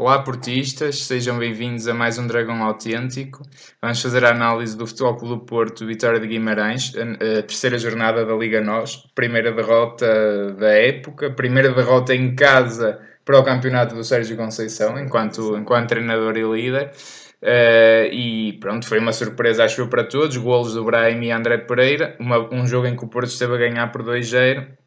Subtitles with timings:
[0.00, 3.42] Olá, portistas, sejam bem-vindos a mais um Dragão Autêntico.
[3.82, 8.34] Vamos fazer a análise do Futebol Clube Porto Vitória de Guimarães, a, terceira jornada da
[8.34, 14.38] Liga NOS, primeira derrota da época, primeira derrota em casa para o campeonato do Sérgio
[14.38, 16.92] Conceição, enquanto, enquanto treinador e líder.
[17.42, 20.34] Uh, e pronto, foi uma surpresa, acho eu, para todos.
[20.38, 22.16] Golos do Brahim e André Pereira.
[22.18, 24.79] Uma, um jogo em que o Porto esteve a ganhar por 2-0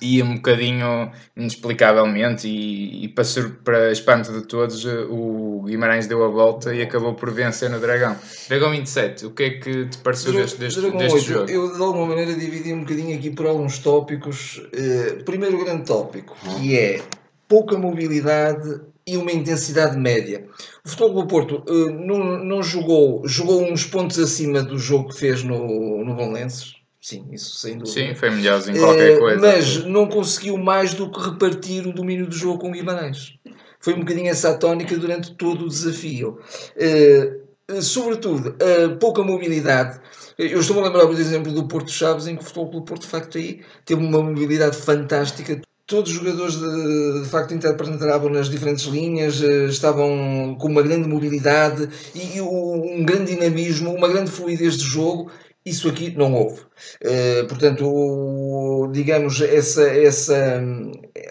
[0.00, 3.24] e um bocadinho inexplicavelmente e, e para,
[3.64, 8.16] para espanto de todos o Guimarães deu a volta e acabou por vencer no Dragão
[8.48, 11.50] Dragão 27, o que é que te pareceu Dra deste, deste, Dragão deste 8, jogo?
[11.50, 16.36] Eu de alguma maneira dividi um bocadinho aqui por alguns tópicos uh, primeiro grande tópico
[16.58, 17.02] que é
[17.46, 20.46] pouca mobilidade e uma intensidade média.
[20.84, 25.18] O Futebol do Porto uh, não, não jogou, jogou uns pontos acima do jogo que
[25.18, 26.76] fez no, no Valenços.
[27.00, 28.08] Sim, isso sem dúvida.
[28.08, 29.40] Sim, foi melhor em qualquer uh, coisa.
[29.40, 33.38] Mas não conseguiu mais do que repartir o domínio do jogo com o Guimarães.
[33.80, 36.38] Foi um bocadinho essa a tónica durante todo o desafio.
[36.76, 38.56] Uh, sobretudo,
[38.98, 40.00] pouca mobilidade.
[40.38, 43.02] Eu estou-me a lembrar, por exemplo, do Porto Chaves, em que o Futebol do Porto,
[43.02, 48.50] de facto, aí teve uma mobilidade fantástica todos os jogadores de, de facto interpretavam nas
[48.50, 54.76] diferentes linhas, eh, estavam com uma grande mobilidade e um grande dinamismo, uma grande fluidez
[54.76, 55.32] de jogo.
[55.68, 56.60] Isso aqui não houve.
[56.60, 60.62] Uh, portanto, digamos, essa, essa,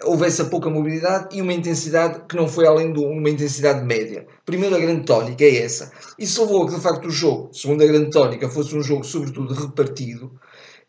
[0.04, 4.26] houve essa pouca mobilidade e uma intensidade que não foi além de uma intensidade média.
[4.44, 5.90] Primeiro, a grande tónica é essa.
[6.18, 9.04] Isso levou a que, de facto, o jogo, segundo a grande tónica, fosse um jogo,
[9.04, 10.32] sobretudo, repartido,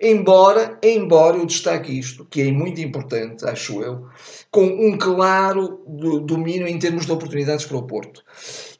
[0.02, 4.08] Embora, embora eu destaque isto, que é muito importante, acho eu,
[4.50, 5.84] com um claro
[6.26, 8.24] domínio em termos de oportunidades para o Porto.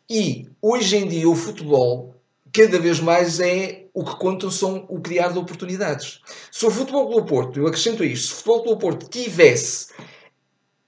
[0.10, 2.16] E hoje em dia o futebol
[2.54, 6.22] cada vez mais é o que contam são o criar de oportunidades.
[6.52, 9.88] Se o futebol do Porto, eu acrescento isto, se o futebol do Porto tivesse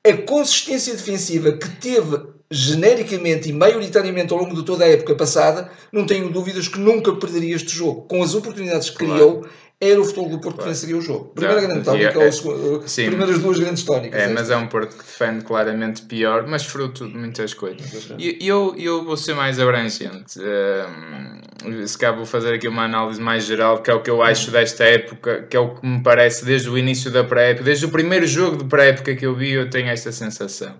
[0.03, 5.71] a consistência defensiva que teve genericamente e maioritariamente ao longo de toda a época passada,
[5.91, 8.01] não tenho dúvidas que nunca perderia este jogo.
[8.03, 9.47] Com as oportunidades que criou,
[9.81, 11.31] era o futebol do Porto que venceria o jogo.
[11.33, 14.21] Primeira grande tónica, é, ou sim, primeiras duas grandes tónicas.
[14.21, 18.13] É, é, mas é um Porto que defende claramente pior, mas fruto de muitas coisas.
[18.19, 20.39] E eu, eu vou ser mais abrangente.
[20.39, 24.21] Um, se calhar vou fazer aqui uma análise mais geral, que é o que eu
[24.21, 27.87] acho desta época, que é o que me parece desde o início da pré-época, desde
[27.87, 30.75] o primeiro jogo de pré-época que eu vi, eu tenho esta sensação.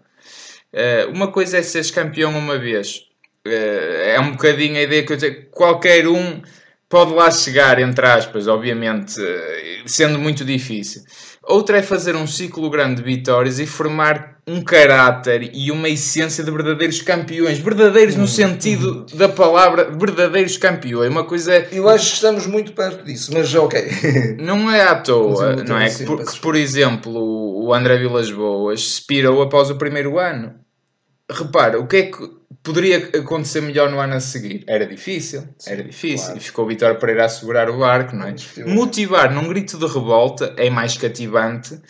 [0.72, 3.08] Uh, uma coisa é seres campeão uma vez.
[3.48, 5.50] Uh, é um bocadinho a ideia que eu tenho.
[5.50, 6.40] Qualquer um
[6.92, 9.14] pode lá chegar, entre aspas, obviamente,
[9.86, 11.02] sendo muito difícil.
[11.44, 16.44] Outra é fazer um ciclo grande de vitórias e formar um caráter e uma essência
[16.44, 17.58] de verdadeiros campeões.
[17.58, 21.10] Verdadeiros no sentido da palavra verdadeiros campeões.
[21.10, 21.70] Uma coisa é...
[21.72, 23.82] Eu acho que estamos muito perto disso, mas ok.
[24.40, 25.90] Não é à toa, não é?
[25.90, 30.54] Que, por, que, por exemplo, o André Vilas Boas expirou após o primeiro ano.
[31.32, 34.64] Repara, o que é que Poderia acontecer melhor no ano a seguir?
[34.68, 36.26] Era difícil, Sim, era difícil.
[36.26, 36.40] Claro.
[36.40, 38.36] E ficou o Vitor Pereira a segurar o barco, não é?
[38.68, 41.82] Motivar num grito de revolta é mais cativante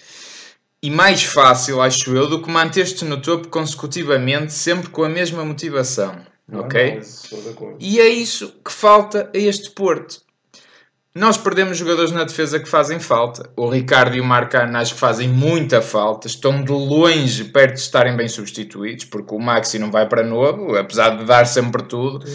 [0.82, 5.44] e mais fácil, acho eu, do que manter-te no topo consecutivamente, sempre com a mesma
[5.44, 6.16] motivação.
[6.48, 7.02] Não, ok?
[7.32, 10.22] Não, e é isso que falta a este Porto.
[11.14, 13.50] Nós perdemos jogadores na defesa que fazem falta.
[13.58, 16.26] O Ricardo e o Marcano acho que fazem muita falta.
[16.26, 20.74] Estão de longe perto de estarem bem substituídos, porque o Maxi não vai para novo,
[20.78, 22.26] apesar de dar sempre tudo.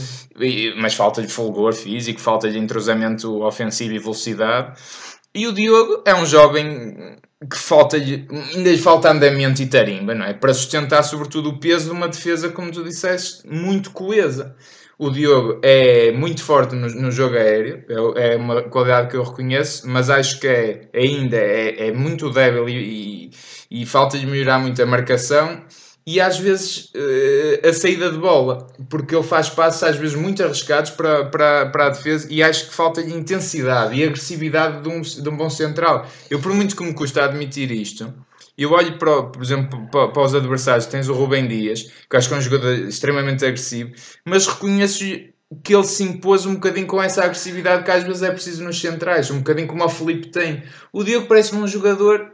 [0.76, 4.78] mas falta-lhe fulgor físico, falta-lhe entrosamento ofensivo e velocidade.
[5.34, 7.16] E o Diogo é um jovem
[7.50, 10.34] que falta-lhe, ainda lhe falta andamento e tarimba, não é?
[10.34, 14.54] Para sustentar sobretudo o peso de uma defesa, como tu disseste, muito coesa.
[14.98, 17.84] O Diogo é muito forte no, no jogo aéreo,
[18.16, 22.30] é, é, uma qualidade que eu reconheço, mas acho que é, ainda é, é muito
[22.30, 23.28] débil e,
[23.70, 25.62] e, e falta-lhe melhorar muito a marcação
[26.06, 30.42] e às vezes uh, a saída de bola, porque ele faz passos às vezes muito
[30.42, 35.00] arriscados para, para, para a defesa e acho que falta-lhe intensidade e agressividade de um,
[35.00, 36.06] de um bom central.
[36.30, 38.14] Eu, por muito que me custa admitir isto,
[38.58, 40.86] eu olho, para, por exemplo, para, para, os adversários.
[40.86, 43.92] Tens o Rubem Dias, que acho que é um jogador extremamente agressivo,
[44.24, 45.04] mas reconheço
[45.62, 48.80] que ele se impôs um bocadinho com essa agressividade que às vezes é preciso nos
[48.80, 50.62] centrais, um bocadinho como o Felipe tem.
[50.92, 52.32] O Diogo parece-me um jogador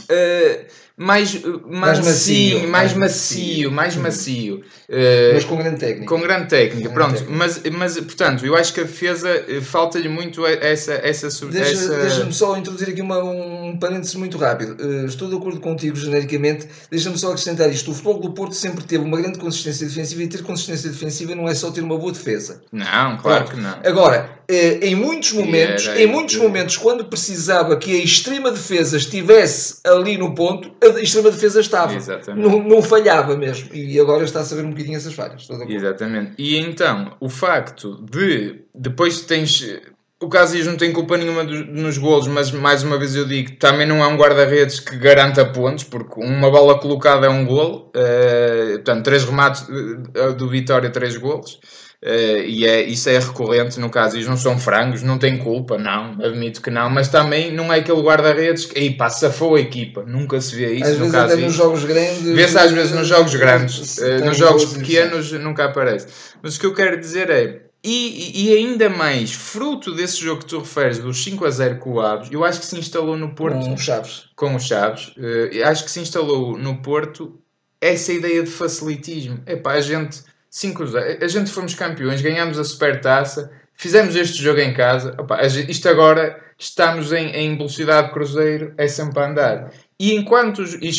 [0.00, 0.66] uh,
[0.96, 4.62] mais, mais, macio, mais macio, mais macio.
[4.88, 6.06] Uh, mas com grande técnica.
[6.06, 7.22] Com grande técnica, com pronto.
[7.22, 7.76] Grande técnica.
[7.76, 11.96] Mas, mas, portanto, eu acho que a defesa eh, falta-lhe muito essa essa Deixa, essa...
[11.98, 14.82] Deixa-me só introduzir aqui uma, um parênteses muito rápido.
[14.82, 16.66] Uh, estou de acordo contigo genericamente.
[16.90, 17.90] Deixa-me só acrescentar isto.
[17.90, 21.46] O futebol do Porto sempre teve uma grande consistência defensiva e ter consistência defensiva não
[21.46, 22.62] é só ter uma boa defesa.
[22.72, 23.50] Não, claro pronto.
[23.50, 23.78] que não.
[23.84, 29.80] Agora, eh, em muitos momentos, em muitos momentos, quando precisava que a extrema defesa estivesse
[29.86, 31.92] ali no ponto, a extrema defesa estava.
[32.34, 33.74] Não, não, falhava mesmo.
[33.74, 35.48] E agora está a saber um bocadinho essas falhas.
[35.68, 36.32] Exatamente.
[36.38, 39.80] E então, o facto de depois tens.
[40.18, 43.52] O Casillas não tem culpa nenhuma dos, nos golos, mas mais uma vez eu digo,
[43.56, 47.90] também não é um guarda-redes que garanta pontos, porque uma bola colocada é um golo.
[47.94, 51.60] Uh, portanto, três remates uh, do Vitória, três golos.
[52.02, 54.16] Uh, e é, isso é recorrente no caso.
[54.16, 57.78] Eles não são frangos, não têm culpa, não, admito que não, mas também não é
[57.78, 60.84] aquele guarda-redes que aí pá, safou a equipa, nunca se vê isso.
[60.84, 62.22] Às no vezes caso, até nos jogos grandes.
[62.22, 66.06] Vê-se às vezes nos jogos grandes, uh, nos jogos pequenos nunca aparece.
[66.42, 67.62] Mas o que eu quero dizer é.
[67.88, 71.92] E, e, ainda mais, fruto desse jogo que tu referes, dos 5 a 0 com
[71.92, 73.60] o Aves, eu acho que se instalou no Porto.
[73.60, 74.24] Com os Chaves.
[74.34, 75.12] Com os Chaves.
[75.16, 77.38] Uh, acho que se instalou no Porto
[77.80, 79.40] essa ideia de facilitismo.
[79.46, 80.24] Epá, a gente
[80.56, 81.22] 5-0.
[81.22, 85.14] A gente fomos campeões, ganhamos a supertaça, fizemos este jogo em casa.
[85.18, 89.70] Opa, isto agora estamos em, em, velocidade cruzeiro, é sempre a andar.
[90.00, 90.62] E enquanto.
[90.80, 90.90] E,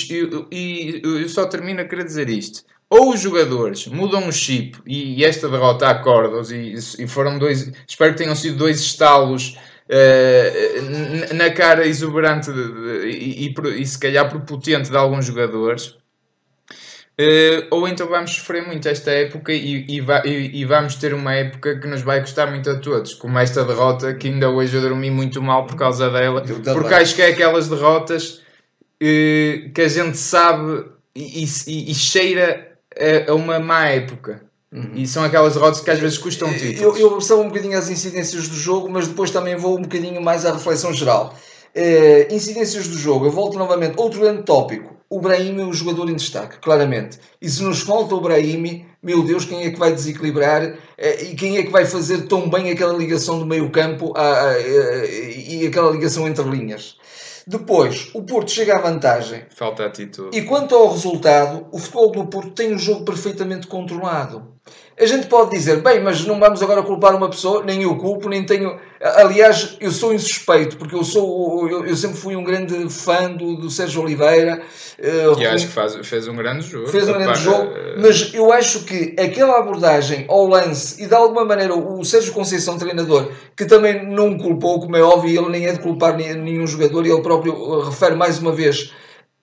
[0.52, 2.64] e, eu só termino a querer dizer isto.
[2.90, 7.72] Ou os jogadores mudam o chip e, e esta derrota acorda e, e foram dois.
[7.88, 9.58] Espero que tenham sido dois estalos.
[9.90, 15.96] Uh, na cara exuberante de, de, e, e, se calhar prepotente de alguns jogadores,
[17.20, 21.34] Uh, ou então vamos sofrer muito esta época e, e, e, e, vamos ter uma
[21.34, 24.82] época que nos vai custar muito a todos, como esta derrota que ainda hoje eu
[24.84, 28.44] dormi muito mal por causa dela, porque acho que é aquelas derrotas
[29.02, 30.86] uh, que a gente sabe
[31.16, 34.44] e, cheira a, a, uma má época.
[34.72, 34.92] Uhum.
[34.94, 37.00] E são aquelas derrotas que às vezes custam títulos.
[37.00, 40.46] Eu, eu um bocadinho às incidências do jogo, mas depois também vou um bocadinho mais
[40.46, 41.34] à reflexão geral.
[41.76, 43.96] Uh, incidências do jogo, eu volto novamente.
[43.98, 47.20] Outro grande tópico o Brahimi é o jogador em destaque, claramente.
[47.42, 51.36] E se nos falta o Brahimi, meu Deus, quem é que vai desequilibrar eh, e
[51.36, 54.14] quem é que vai fazer tão bem aquela ligação do meio campo
[55.36, 56.98] e aquela ligação entre linhas?
[57.48, 59.46] Depois, o Porto chega à vantagem.
[59.56, 60.38] Falta atitude.
[60.38, 64.57] E quanto ao resultado, o futebol do Porto tem o jogo perfeitamente controlado.
[65.00, 68.28] A gente pode dizer, bem, mas não vamos agora culpar uma pessoa, nem eu culpo,
[68.28, 68.80] nem tenho.
[69.00, 73.58] Aliás, eu sou insuspeito, porque eu sou eu, eu sempre fui um grande fã do,
[73.58, 74.60] do Sérgio Oliveira.
[74.98, 76.88] Uh, e acho que faz, fez um grande jogo.
[76.88, 78.02] Fez um grande jogo, uh...
[78.02, 82.80] mas eu acho que aquela abordagem ao lance, e de alguma maneira o Sérgio Conceição,
[82.80, 87.06] treinador, que também não culpou, como é óbvio, ele nem é de culpar nenhum jogador,
[87.06, 88.92] e ele próprio refere mais uma vez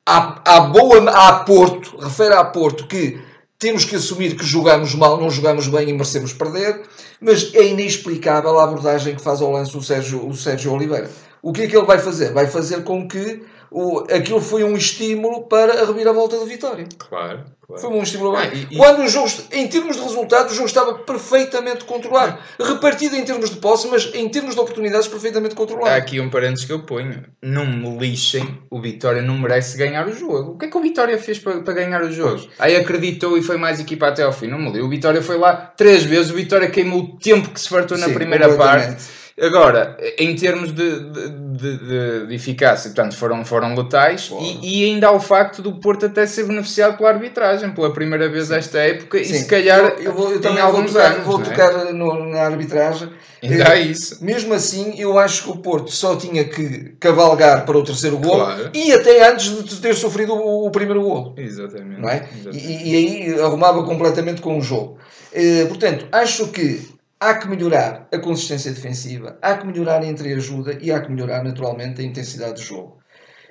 [0.04, 3.18] à, à boa, à Porto, refere à Porto que
[3.58, 6.82] temos que assumir que jogamos mal, não jogamos bem e merecemos perder,
[7.20, 11.10] mas é inexplicável a abordagem que faz ao lance o Sérgio, o Sérgio Oliveira.
[11.42, 12.32] O que é que ele vai fazer?
[12.32, 13.42] Vai fazer com que
[13.74, 16.86] o, aquilo foi um estímulo para a reviravolta da vitória.
[16.96, 17.44] Claro.
[17.66, 17.80] Claro.
[17.80, 18.76] Foi um estímulo ah, e, e...
[18.76, 22.38] Quando o jogo, em termos de resultado, o jogo estava perfeitamente controlado.
[22.60, 25.88] Repartido em termos de posse, mas em termos de oportunidades, perfeitamente controlado.
[25.88, 27.24] Há aqui um parênteses que eu ponho.
[27.42, 30.52] Não me lixem, o Vitória não merece ganhar o jogo.
[30.52, 32.46] O que é que o Vitória fez para, para ganhar o jogo?
[32.58, 34.46] Aí acreditou e foi mais equipa até ao fim.
[34.46, 34.82] Não me li.
[34.82, 36.30] O Vitória foi lá três vezes.
[36.30, 41.00] O Vitória queimou o tempo que se fartou na primeira parte Agora, em termos de,
[41.10, 45.72] de, de, de eficácia, portanto, foram, foram letais e, e, ainda há o facto do
[45.80, 49.34] Porto até ser beneficiado pela arbitragem, pela primeira vez esta época, Sim.
[49.34, 51.44] e se calhar eu, eu, vou, eu também alguns vou tocar, anos, vou é?
[51.44, 53.10] tocar no, na arbitragem.
[53.42, 54.24] Ainda há isso.
[54.24, 58.36] Mesmo assim, eu acho que o Porto só tinha que cavalgar para o terceiro gol
[58.36, 58.70] claro.
[58.72, 61.34] e até antes de ter sofrido o, o primeiro gol.
[61.36, 62.00] Exatamente.
[62.00, 62.28] Não é?
[62.32, 62.66] Exatamente.
[62.66, 64.98] E, e, aí arrumava completamente com o jogo.
[65.32, 70.78] Eh, portanto, acho que há que melhorar a consistência defensiva, há que melhorar a entreajuda
[70.80, 72.98] e há que melhorar naturalmente a intensidade do jogo.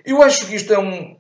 [0.06, 1.16] Eu acho que isto é um,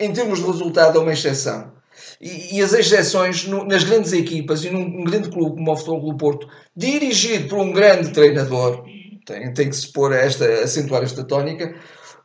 [0.00, 1.72] em termos de resultado, é uma exceção.
[2.20, 6.00] E, e as exceções no, nas grandes equipas e num, grande clube como o Futebol
[6.00, 8.84] Clube Porto, dirigido por um grande treinador,
[9.24, 11.74] tem, tem que se pôr esta, acentuar esta tónica,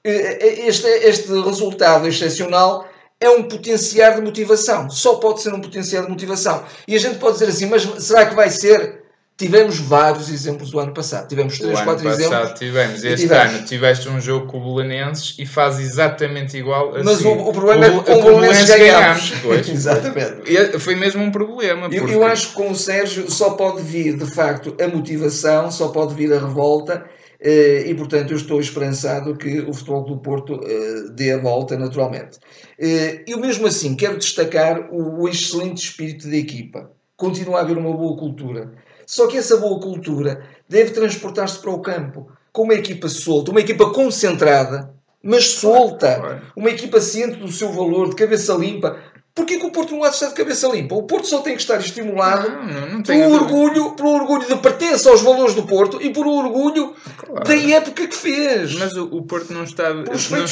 [0.03, 2.87] eh, eh, este, este resultado excepcional
[3.19, 4.89] é um potenciar de motivação.
[4.89, 6.65] Só pode ser um potenciar de motivação.
[6.87, 9.01] E a gente pode dizer assim, mas será que vai ser?
[9.37, 11.27] Tivemos vários exemplos do ano passado.
[11.27, 12.59] Tivemos 3, 4 exemplos.
[12.59, 13.03] tivemos.
[13.03, 13.53] Este tivemos.
[13.55, 17.03] ano tiveste um jogo com o Belenenses e faz exatamente igual assim.
[17.03, 19.33] Mas o, o problema o, é que com o Belenenses ganhámos.
[19.67, 20.79] Exatamente.
[20.79, 21.87] Foi mesmo um problema.
[21.91, 25.87] Eu, eu acho que com o Sérgio só pode vir, de facto, a motivação, só
[25.87, 27.03] pode vir a revolta
[27.43, 31.75] eh, e, portanto, eu estou esperançado que o Futebol do Porto eh, dê a volta
[31.75, 32.37] naturalmente.
[32.77, 36.91] Eh, eu, mesmo assim, quero destacar o excelente espírito da equipa.
[37.17, 38.71] Continua a haver uma boa cultura
[39.05, 43.61] só que essa boa cultura deve transportar-se para o campo com uma equipa solta, uma
[43.61, 44.93] equipa concentrada,
[45.23, 48.97] mas solta, uma equipa ciente do seu valor, de cabeça limpa.
[49.33, 50.93] Porquê que o Porto não há de estar de cabeça limpa?
[50.93, 54.57] O Porto só tem que estar estimulado não, não, não pelo, orgulho, pelo orgulho de
[54.57, 57.45] pertença aos valores do Porto e por orgulho claro.
[57.45, 58.75] da época que fez.
[58.75, 60.45] Mas o, o Porto não está, não, não,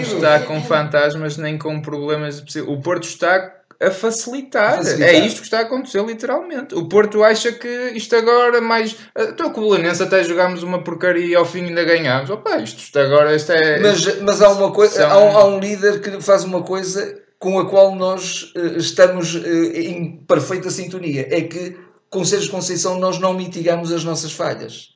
[0.00, 2.44] está com fantasmas nem com problemas.
[2.66, 4.78] O Porto está a facilitar.
[4.78, 5.08] facilitar.
[5.08, 6.74] É isto que está a acontecer, literalmente.
[6.74, 8.96] O Porto acha que isto agora mais.
[9.16, 12.30] Estou com o Belenense até jogámos uma porcaria e ao fim ainda ganhámos.
[12.30, 13.78] Opa, isto, isto agora isto é.
[13.78, 14.94] Mas, mas há uma coisa.
[14.94, 15.10] São...
[15.10, 19.34] Há, um, há um líder que faz uma coisa com a qual nós uh, estamos
[19.34, 21.28] uh, em perfeita sintonia.
[21.30, 21.76] É que,
[22.08, 24.95] com Sérgio Conceição, nós não mitigamos as nossas falhas.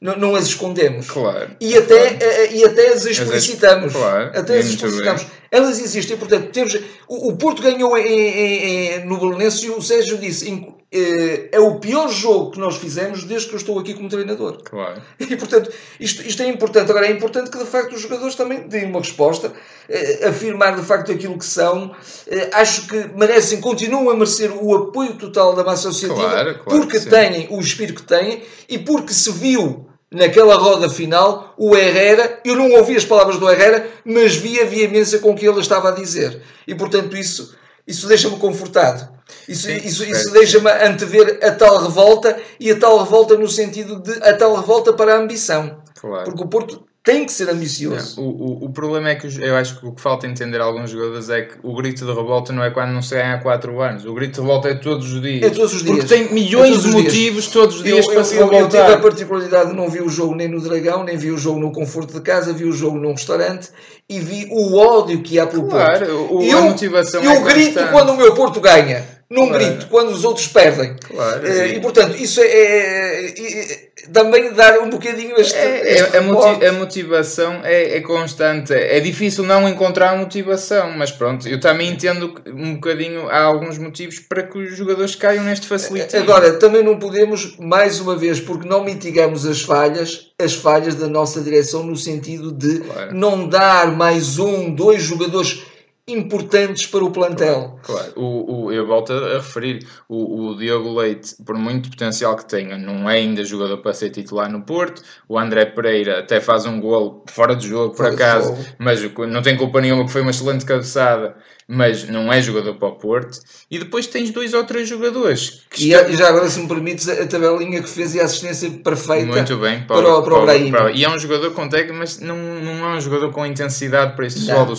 [0.00, 1.10] Não, não as escondemos.
[1.10, 1.50] Claro.
[1.60, 2.34] E até, claro.
[2.34, 3.92] Uh, e até as explicitamos.
[3.92, 4.30] Claro.
[4.34, 5.26] Até as explicitamos.
[5.50, 6.16] Elas existem.
[6.16, 6.74] Portanto, temos,
[7.06, 11.50] o, o Porto ganhou em, em, em, no Belenense e o Sérgio disse em, é,
[11.52, 14.62] é o pior jogo que nós fizemos desde que eu estou aqui como treinador.
[14.62, 15.02] Claro.
[15.20, 16.90] E, portanto, isto, isto é importante.
[16.90, 19.52] Agora, é importante que, de facto, os jogadores também deem uma resposta,
[19.88, 21.94] eh, afirmar, de facto, aquilo que são.
[22.26, 26.80] Eh, acho que merecem, continuam a merecer o apoio total da massa associativa, claro, claro
[26.80, 32.40] porque têm o espírito que têm e porque se viu naquela roda final, o Herrera,
[32.44, 35.88] eu não ouvi as palavras do Herrera, mas vi a veemência com que ele estava
[35.88, 36.42] a dizer.
[36.66, 37.54] E, portanto, isso,
[37.86, 39.08] isso deixa-me confortado.
[39.48, 44.00] Isso, Sim, isso, isso deixa-me antever a tal revolta e a tal revolta no sentido
[44.00, 45.80] de a tal revolta para a ambição.
[46.00, 46.24] Claro.
[46.24, 48.20] Porque o Porto tem que ser ambicioso.
[48.20, 50.64] Não, o, o, o, problema é que eu acho que o que falta entender a
[50.64, 53.38] alguns jogadores é que o grito de revolta não é quando não se ganha há
[53.38, 54.04] 4 anos.
[54.04, 55.42] O grito de revolta é todos os dias.
[55.42, 55.96] É todos os dias.
[55.96, 57.46] Porque tem milhões é de motivos dias.
[57.46, 58.60] todos os dias eu, para se revoltar.
[58.60, 61.38] Eu tive a particularidade de não vi o jogo nem no Dragão, nem vi o
[61.38, 63.70] jogo no conforto de casa, vi o jogo num restaurante
[64.06, 66.34] e vi o ódio que há pelo claro, Porto.
[66.34, 67.92] O, eu, a motivação eu é grito constante.
[67.92, 69.64] quando o meu Porto ganha num claro.
[69.64, 70.96] grito quando os outros perdem.
[71.06, 75.56] Claro, uh, e portanto, isso é, é, é, também dar um bocadinho este.
[75.56, 78.72] É, este a, motiv a, motivação é, é, constante.
[78.72, 83.28] É difícil não encontrar motivação, mas pronto, eu também entendo um bocadinho.
[83.28, 86.20] Há alguns motivos para que os jogadores caiam neste facilitismo.
[86.20, 91.06] Agora, também não podemos, mais uma vez, porque não mitigamos as falhas, as falhas da
[91.06, 93.14] nossa direção no sentido de claro.
[93.14, 95.69] não dar mais um, dois jogadores
[96.12, 97.78] importantes para o plantel.
[97.82, 98.12] Claro, claro.
[98.16, 102.76] O, o, eu volto a referir, o, o Diogo Leite, por muito potencial que tenha,
[102.76, 105.02] não é ainda jogador para ser titular no Porto.
[105.28, 109.56] O André Pereira até faz um gol fora de jogo, por acaso, mas não tem
[109.56, 111.36] culpa nenhuma que foi uma excelente cabeçada
[111.72, 113.38] mas não é jogador para o Porto.
[113.70, 115.62] E depois tens dois ou três jogadores.
[115.78, 116.12] e, estão...
[116.12, 119.84] já agora, se me permites, a tabelinha que fez e a assistência perfeita Muito bem,
[119.84, 120.72] para, para, o, para Brahim.
[120.72, 124.16] Para, e é um jogador com técnica, mas não, não é um jogador com intensidade
[124.16, 124.74] para este futebol do.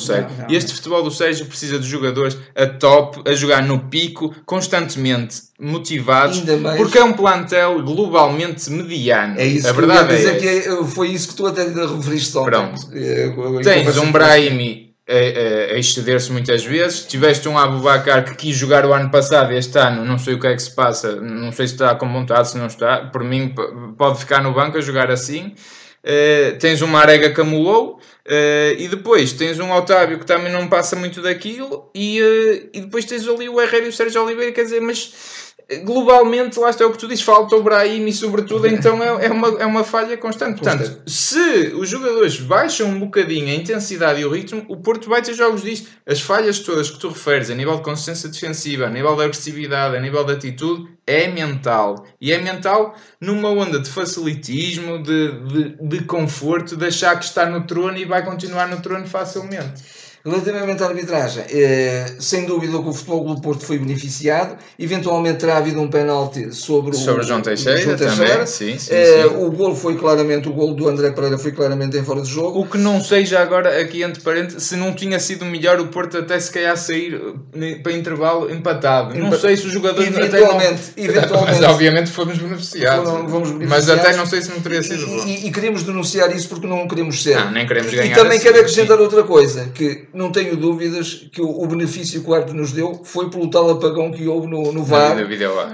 [0.50, 5.36] E este futebol do Sérgio precisa de jogadores a top, a jogar no pico, constantemente
[5.60, 6.42] motivados,
[6.78, 9.40] porque é um plantel globalmente mediano.
[9.40, 12.50] É isso a verdade é, que é, foi isso que tu até referiste ontem.
[12.50, 12.88] Pronto.
[12.94, 17.06] É, Tens um Brahimi a, a exceder-se muitas vezes.
[17.06, 20.48] Tiveste um Abubacar que quis jogar o ano passado, este ano, não sei o que
[20.48, 23.06] é que se passa, não sei se está com vontade, se não está.
[23.06, 23.54] Por mim,
[23.98, 25.54] pode ficar no banco a jogar assim.
[26.03, 30.67] Uh, tens um Marega que amulou, uh, e depois tens um Otávio que também não
[30.67, 34.51] passa muito daquilo, e, uh, e depois tens ali o Herrera e o Sérgio Oliveira,
[34.51, 38.68] quer dizer, mas globalmente, lá está o que tu dizes, falta o Brahim e sobretudo
[38.70, 40.62] então é, é, uma, é uma falha constante.
[40.62, 45.22] Portanto, se os jogadores baixam um bocadinho a intensidade e o ritmo, o Porto vai
[45.22, 45.90] ter jogos disto.
[46.06, 49.96] As falhas todas que tu referes a nível de consistência defensiva, a nível de agressividade,
[49.96, 52.06] a nível de atitude, é mental.
[52.20, 57.46] E é mental numa onda de facilitismo, de, de, de conforto, de achar que está
[57.46, 60.00] no trono e vai continuar no trono facilmente.
[60.24, 64.56] Relativamente à arbitragem, eh, sem dúvida que o Futebol do Porto foi beneficiado.
[64.78, 68.32] Eventualmente terá havido um penalti sobre o, sobre João Teixeira, João Teixeira.
[68.34, 69.36] Também, sim, sim, eh, sim.
[69.38, 72.60] O gol foi claramente, o gol do André Pereira foi claramente em fora de jogo.
[72.60, 76.20] O que não seja agora, aqui entre parênteses, se não tinha sido melhor o Porto
[76.20, 77.20] até se calhar sair
[77.56, 79.18] eh, para intervalo empatado.
[79.18, 81.04] Empa não sei se os jogadores eventualmente, não...
[81.04, 81.62] eventualmente.
[81.62, 83.08] Mas obviamente fomos beneficiados.
[83.08, 83.88] Não, fomos beneficiados.
[83.88, 85.25] Mas até não sei se não teria sido bom.
[85.25, 87.38] E, e, queremos denunciar isso porque não queremos ser.
[87.38, 88.12] Não, nem queremos ganhar.
[88.12, 89.04] E também assim, quero acrescentar sim.
[89.04, 93.01] outra coisa, que não tenho dúvidas que o, o, benefício que o árbitro nos deu
[93.03, 95.15] foi pelo tal apagão que houve no, no VAR,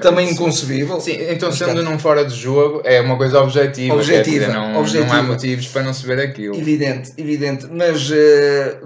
[0.01, 0.99] também inconcebível.
[0.99, 3.95] Sim, então sendo num fora de jogo, é uma coisa objetiva.
[3.95, 5.05] Objetiva, dizer, não, objetiva.
[5.05, 6.55] não há motivos para não se ver aquilo.
[6.55, 7.67] Evidente, evidente.
[7.71, 8.13] Mas, uh,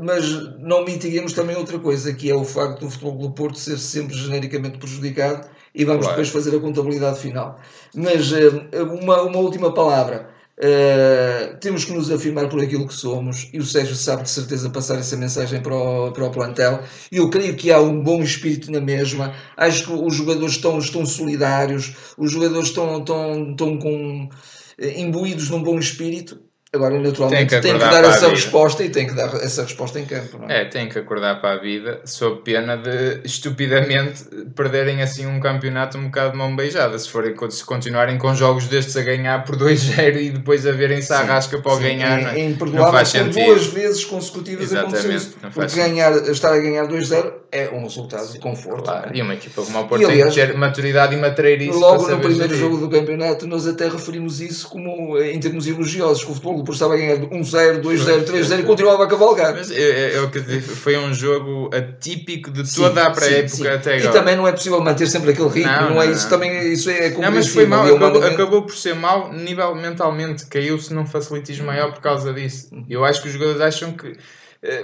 [0.01, 0.25] mas
[0.59, 4.15] não mitiguemos também outra coisa, que é o facto do Futebol do Porto ser sempre
[4.15, 6.21] genericamente prejudicado e vamos claro.
[6.21, 7.59] depois fazer a contabilidade final.
[7.95, 8.65] Mas uh,
[9.01, 10.30] uma, uma última palavra.
[10.59, 14.69] Uh, temos que nos afirmar por aquilo que somos e o Sérgio sabe de certeza
[14.69, 16.83] passar essa mensagem para o, para o plantel.
[17.11, 19.33] Eu creio que há um bom espírito na mesma.
[19.57, 24.29] Acho que os jogadores estão, estão solidários, os jogadores estão, estão, estão com,
[24.77, 26.39] eh, imbuídos num bom espírito
[26.73, 29.99] Agora, naturalmente, tem que, tem que dar essa resposta e tem que dar essa resposta
[29.99, 30.39] em campo.
[30.47, 30.61] É?
[30.61, 30.65] é?
[30.65, 34.23] tem que acordar para a vida, sob pena de estupidamente
[34.55, 36.97] perderem assim um campeonato um bocado de mão beijada.
[36.97, 41.11] Se, forem, se continuarem com jogos destes a ganhar por 2-0 e depois a verem-se
[41.11, 43.45] à rasca para o ganhar, é, é não faz sentido.
[43.47, 44.69] duas vezes consecutivas.
[45.53, 48.85] Porque ganhar, estar a ganhar 2-0 é um resultado de conforto.
[48.85, 49.17] Claro, é?
[49.17, 51.77] e uma equipa como o Porto tem que ter maturidade e matreirice.
[51.77, 56.31] Logo no primeiro jogo do campeonato, nós até referimos isso como em termos elogiosos, que
[56.31, 59.53] o futebol por estava a ganhar 1-0, 2-0, 3-0 e continuava a cavalgar.
[59.53, 63.95] Mas é, é, o que foi um jogo atípico de toda sim, a pré-época até
[63.95, 64.09] agora.
[64.09, 66.71] E também não é possível manter sempre aquele ritmo, não, não, não é isso também,
[66.71, 71.05] isso é Não, mas foi mal, acabou, acabou, por ser mal nível mentalmente, caiu-se num
[71.05, 72.69] facilitismo maior por causa disso.
[72.71, 72.85] Uhum.
[72.89, 74.17] Eu acho que os jogadores acham que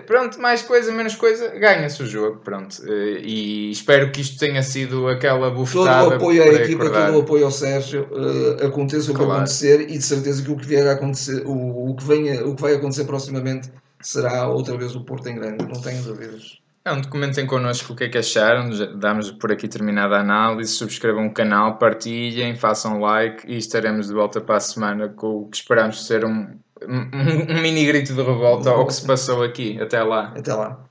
[0.06, 2.82] pronto, mais coisa, menos coisa, ganha-se o jogo, pronto.
[2.88, 6.04] Eh, e espero que isto tenha sido aquela bufetada.
[6.04, 7.06] Todo o apoio à equipa, acordar.
[7.08, 10.58] todo o apoio ao Sérgio, uh, aconteça o que acontecer e de certeza que o
[10.58, 14.76] que vier a acontecer, o, o, que venha, o que vai acontecer proximamente será outra
[14.78, 16.60] vez o Porto em grande, não tenho dúvidas.
[16.88, 21.28] Não, comentem connosco o que é que acharam, damos por aqui terminada a análise, subscrevam
[21.28, 25.58] o canal, partilhem, façam like e estaremos de volta para a semana com o que
[25.58, 26.58] esperamos ser um,
[26.88, 29.80] um, um mini grito de revolta ao que se passou aqui.
[29.82, 30.34] Até lá.
[30.36, 30.87] Até lá.